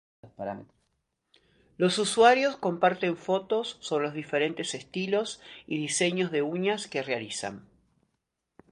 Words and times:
Los 1.77 1.99
usuarios 1.99 2.57
comparten 2.57 3.17
fotos 3.17 3.77
sobre 3.81 4.05
los 4.05 4.15
diferentes 4.15 4.73
estilos 4.73 5.43
y 5.67 5.77
diseños 5.77 6.31
de 6.31 6.41
uñas 6.41 6.87
que 6.87 7.03
realizan. 7.03 7.69